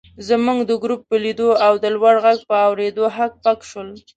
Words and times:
زموږ 0.27 0.59
د 0.69 0.71
ګروپ 0.83 1.01
په 1.09 1.15
لیدو 1.23 1.49
او 1.65 1.73
د 1.83 1.85
لوړ 1.95 2.15
غږ 2.25 2.39
په 2.49 2.55
اورېدو 2.67 3.05
هک 3.15 3.31
پک 3.43 3.59
شول. 3.69 3.89